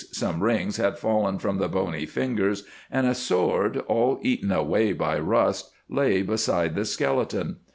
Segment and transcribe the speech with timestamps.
[0.13, 5.19] Some rings had fallen from the bony fingers, and a sword, all eaten away by
[5.19, 7.57] rust, lay beside the skeleton.